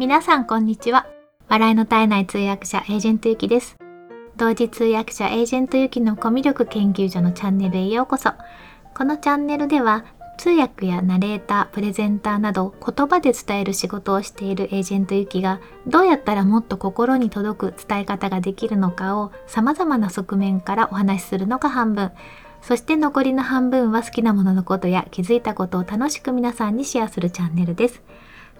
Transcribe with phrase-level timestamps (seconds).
[0.00, 1.06] 皆さんこんにちは。
[1.50, 3.76] 笑いの絶えない通訳者エージェントゆきです。
[4.34, 8.30] 同時通訳者エージェントゆきのコミュ力研究所のチャンネルへようこそ。
[8.96, 10.06] このチャンネルでは
[10.38, 22.10] 通訳やナレーター、プレゼンターなど言葉で伝える仕事をしているエージェントゆきがどうやったらもっと心に届く伝え方ができるのかを様々な側面からお話しするのが半分。
[22.62, 28.00] そして残りの半分は好きなもののことや気づいたことを楽しく皆さんにシェアするチャンネルです。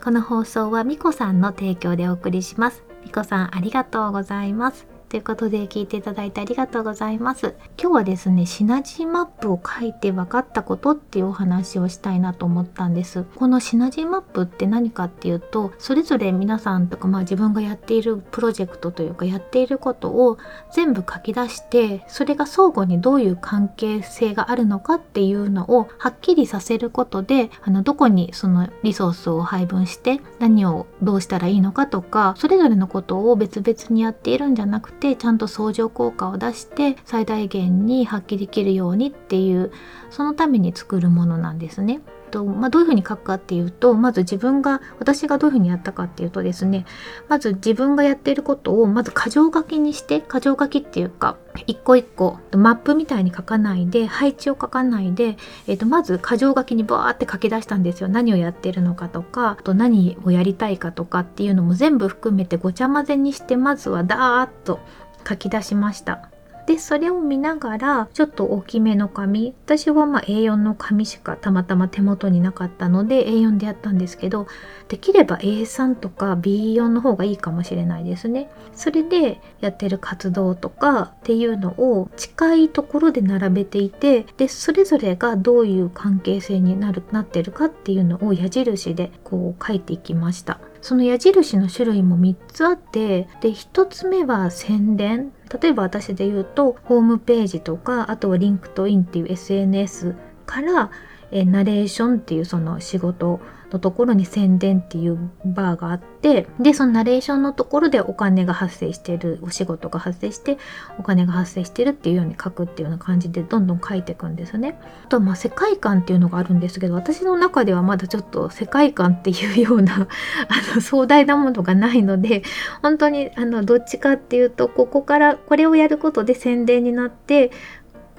[0.02, 2.82] この放送はみこさんの提供でお送りします。
[3.04, 4.89] みこさんありがとうございます。
[5.10, 7.56] ということで聞いていただいてありがとうございます。
[7.76, 13.24] 今日はですね、シナジーマップを書いて分かったことっていうお話をしたいなと思ったんです。
[13.34, 20.38] このシナジーマップって何かっていうと、それぞれ皆さんとか、まあ自分がやっているプロジェクトというかやっていることを
[20.72, 39.72] 全部書き出して、それが相互にどういう関係性があるのかっていうのをはっきりさせることで、あのどこにそのリソースを配分して何をどうしたらいいのかとか、それぞれのことを別々にやっているんじゃなくて、てちゃんと相乗効果を出して最大限に発揮できるようにっていう
[40.10, 42.00] そのために作るものなんですね。
[42.30, 46.86] とまあ、どういうふうに書くかっていうとまず自分が私がどういうふうにやったかっていうとですね
[47.28, 51.36] まず自分がやっていることをまず箇条書きにして箇条書きっていうか
[51.66, 55.36] 一個一個マップみたいに書かないで配置を書かないで、
[55.66, 64.80] えー、とまず箇条書きにバーって書き出したんですよ何をやってるのかとかあと何をやりたいかとかっていうのも全部含めてごちゃ混ぜにしてまずはダーッと
[65.28, 66.29] 書き出しました。
[66.70, 69.54] でそれを見ながらちょっと大きめの紙。
[69.64, 74.46] 私はま A4 の紙しかたまたま手元になかったので A4 でやったんですけど
[74.86, 78.52] できれば A3 とか B4 の方がいいかもしれないですね。
[78.72, 90.60] それでやってる活動とかっていうのを近いところで並べていてでそれぞれがどういう関係性になるなってるかっていうのを矢印でこう書いていきました。
[90.82, 95.32] その矢印の種類も3つあってで1つ目は宣伝。
[95.60, 100.14] 例えば私で言うとホームページとかあとは LinkedIn っていう SNS
[100.46, 100.90] から
[101.32, 103.40] えナレーションっていうその仕事
[103.72, 110.58] のところに宣伝っていうバーがあってでそのナレーションのところでお金が発生してるお仕事が発生して
[110.98, 114.78] お金が発生してるっていうように書くっていうような感じでどんどん書いていくんですね。
[115.04, 119.94] あとまあ世界観っていうのがあるんですけど私の中ではまだちょっと世界観っていうような
[120.48, 122.42] あの壮大なものがないので
[122.82, 127.50] 本当にあのどっちかっていうとここからこれをやることで宣伝になって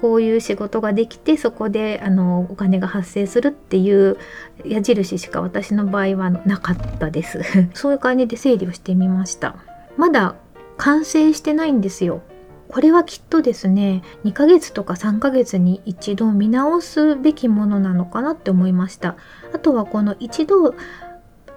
[0.01, 4.17] こういう仕事ができてそこであのお金が発生するっていう
[4.65, 7.41] 矢印しか私の場合はなかったです。
[7.75, 9.55] そういう感じで整理をしてみました。
[9.97, 10.35] まだ
[10.77, 12.21] 完成してないんですよ。
[12.67, 19.17] これはきっとですね2ヶ月とか3ヶ月に一度見直すべきものなのかなって思いました。
[19.53, 20.73] あとはこの一度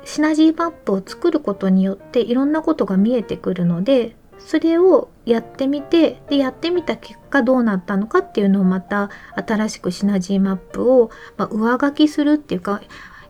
[0.05, 12.83] シナジーマップを作ることによっていろんなことが見えてくるのでそれをやってみてでやってみた結果どうなったのかっていうのをまた新しくシナジーマップを、まあ、上書きするっていうか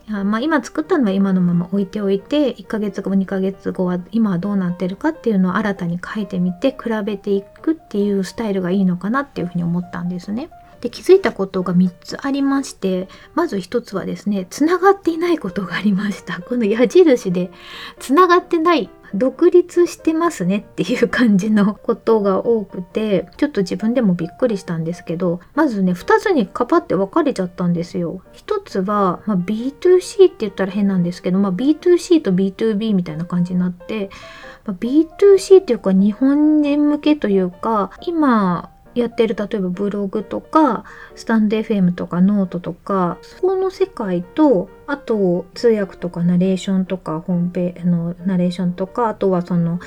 [0.07, 10.51] まあ、今作ったのは今のまま置いておいて1ヶ月後2ヶ月後は今はどうなってるかっていうのを新たに書いてみて比べていくっていうスタイルがいいのかなっていうふうに思ったんですね。
[10.85, 17.51] で気づいたことが3つありましてまず1つはですねつながっていないことがありましたこの矢印で
[17.99, 28.21] つながってない独立してますねっていう感じのことが多くてちょっと自分でもびっくりしたんですけどまずね2つにカパって分かれちゃったんですよ。
[28.35, 34.11] 1つは、まあ、B2C って言ったら変なんですけど、まあ、B2C と B2B みたいな感じになって、
[34.67, 40.85] ま、B2C っていうか日本人向けというか今やってる例えばブログとか
[41.15, 49.81] スタンド FM とかノートとかそこの世界とあと通訳とかナレーションとかホームペーのナレーションとかあとはその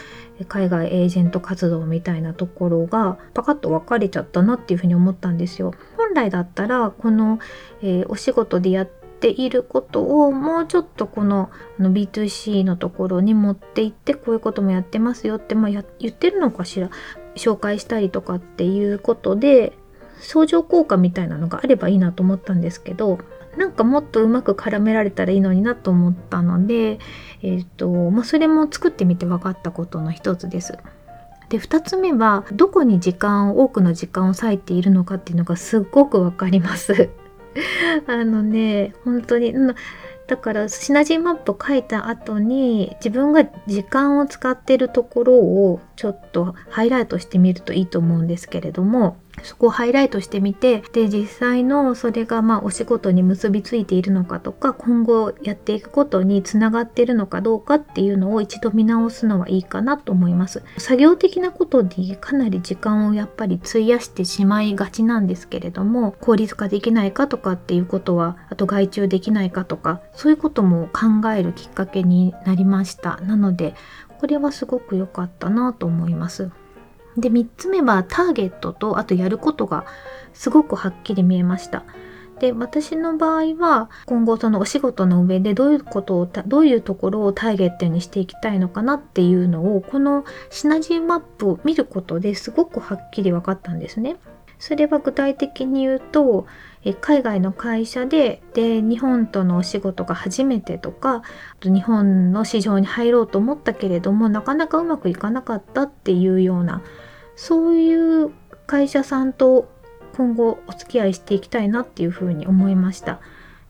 [0.48, 5.74] 海外エージェント活動みたいなところがパカッと分かれちゃったなっていうふうに思ったんですよ。
[5.96, 7.40] 本来だったらこの、
[7.82, 8.90] えー、お仕事でやっ
[9.20, 16.90] ていることをもうちょっとこのの B2C のところに持っていってこういうこともやってますよって、まあ、言ってるのかしら
[17.38, 19.74] 紹介したりとかっていうことで
[20.20, 23.20] 相乗効果みたいなのがあればいいなと思ったんですけど
[23.58, 27.00] なんかもっとうまく絡められたらいいのになと思ったので、
[27.42, 30.78] えーとまあ、それも作ってみて分かったことの一つです。
[31.50, 37.10] で2つ目はどこに時間を多くの時間を割いているのかっていうのがすっごく分かります。
[38.06, 39.54] あのね本当に
[40.28, 60.64] だからシナジーマップを書いた後に自分が時間を使ってるところをちょっとハイライトしてみるといいと思うんですけれどもそこをハイライトしてみてで実際のそれがまあお仕事に結びついているのかとか今後やっていくことにつながっているのかどうかっていうのを一度見直すのはいいかなと思います。
[60.78, 73.18] 作業的なことにかなり時間をやっぱり費やしてしまいがちなんですけれども効率化できないかとかっていうことはあと外注できないかとかそういうことも考えるきっかけになりました。
[73.22, 73.76] なので
[74.20, 76.50] これはすごく良かったなと思います。
[77.18, 79.86] で3つ目はターゲットとあとやることが
[80.34, 81.84] すごくはっきり見えました。
[82.40, 94.18] で私の場合は今後そのお仕事の上でどういうことをどういうところをターゲットにしていきたいのかなっていうのをこのシナジーマップを見ることですごくはっきり分かったんですね。
[94.60, 96.48] それは具体的に言うと
[97.02, 101.22] 海外の会社でで日本とのお仕事が初めてとか
[101.64, 106.82] 日本の市場に入ろうと思ったけれどもなかなかうまくいかなかったっていうような
[107.38, 108.32] そういう
[108.66, 109.70] 会社さんと
[110.18, 113.22] 今後お付き合いしていきたいなっていうふうに思いました。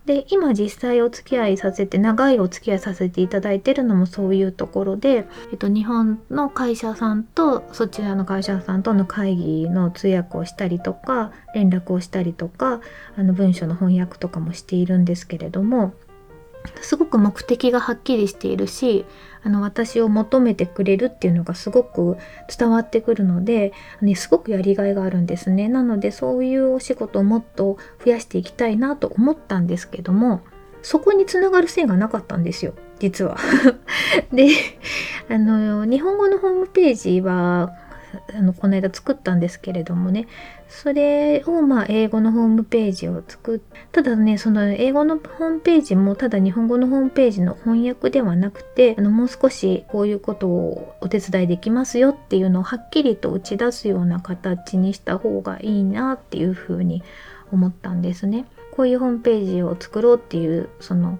[0.05, 12.79] で今実際お付き合いさせて長いお付き合いさせていただいてるのもそういうところで、えっと、日本の会社さんとそちらの会社さんとの会議の通訳をしたりとか連絡をしたりとか
[13.17, 15.93] あの文書の翻訳とかもしているんですけれども
[16.81, 19.05] すごく目的がはっきりしているし
[19.43, 22.17] あの私を求めてくれるっていうのがすごく
[22.55, 30.41] 伝わってくるので、ね、すごくやりがいがあるんですねなのでそういうお仕事をもっと増やしていきたいなと思ったんですけども
[30.81, 33.37] そこにつながる線がなかったんですよ実は。
[34.33, 34.49] で
[35.29, 37.73] あの日本語のホームページは
[38.33, 40.27] あのこの間作ったんですけれどもね
[40.67, 43.61] それをまあ英語のホームページを作っ
[43.91, 57.03] ただねその英語のホームページもただ日本語のホームページの翻訳ではなくてあのもう少しこういうことをお手伝いできますよっていうのをはっきりと打ち出すような形にした方がいいなっていうふうに
[57.51, 58.45] 思ったんですね。
[58.71, 61.19] こういうホームページを作ろうっていうその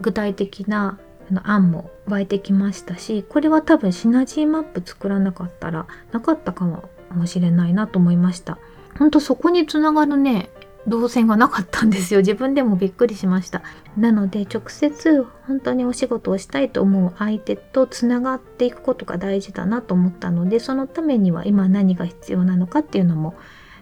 [0.00, 0.98] 具体的な
[1.30, 6.88] の案も湧いてきましたしこれは多分シナジーマップ作らなかったらなかったかも
[7.26, 8.58] しれないなと思いました。
[8.98, 10.50] ほんとそこにつながるね
[10.86, 12.20] 動線がなかったんですよ。
[12.20, 13.62] 自分でもびっくりしました。
[13.96, 23.34] なので直接本当にお仕事をしたいと思う相手とつながっていくことが大事だなと思ったのでそのためには今何が必要なのかっていうのも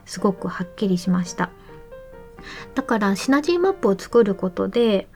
[0.04, 1.50] すごくはっきりしました。
[2.74, 5.08] だからシナジーマップを作ることで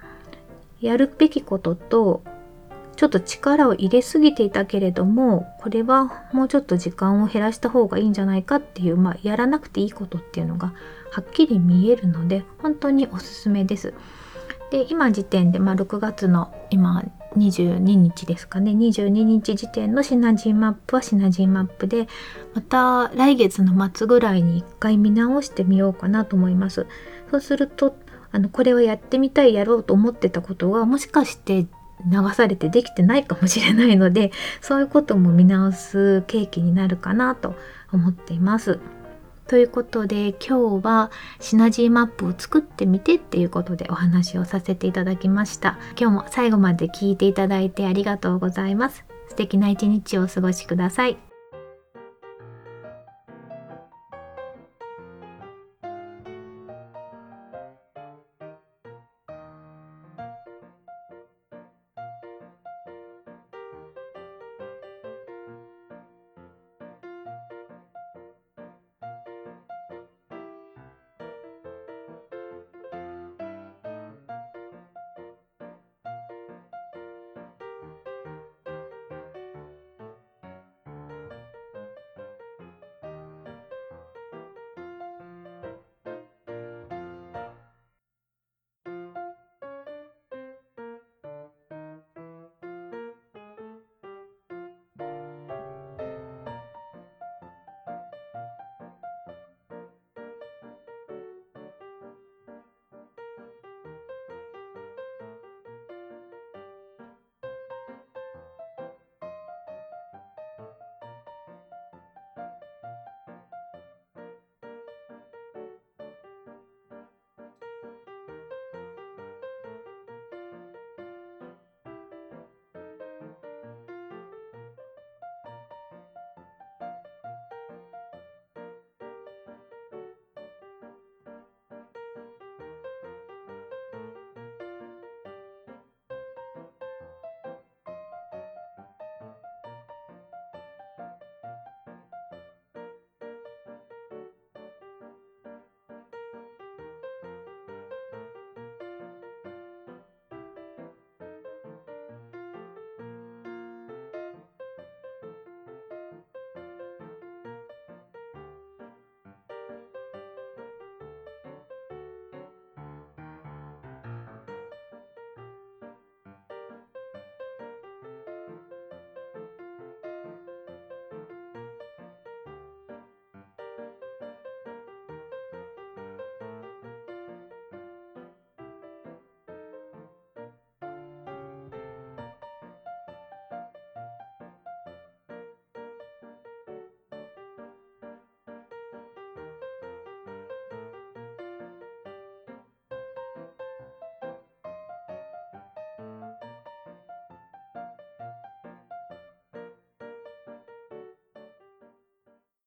[0.81, 2.23] やるべきことと
[2.96, 10.73] ちょっと力を入れすぎていたけれどもこれはもうちょっと時間を減らした方がいいんじゃないかっていう、まあ、やらなくていいことっていうのが
[11.12, 13.94] はっきり見えるので本当におすすめです。
[14.70, 17.05] で今時点で、まあ、6月の今
[17.37, 22.08] 22日ですかね22日時点のシナジーマップはシナジーマップで
[22.55, 26.87] また来月の末ぐらいに一回見直してみようかなと思います。
[27.31, 27.94] そうすると
[28.36, 31.66] あのこれをやってみたいやろうと思ってたことがもしかして
[32.04, 34.30] 流されてできてないかもしれないので
[34.60, 37.54] そういうことも見直す契機になるかなと
[37.94, 38.78] 思っています。
[39.48, 41.10] ということで今日は
[41.40, 45.78] シナジーマップを作ってみてっていうことでお話をさせていただきました。
[45.98, 49.06] 今日も最後まで聞いていただいてありがとうございます。
[49.28, 51.25] 素敵な一日をお過ごしください。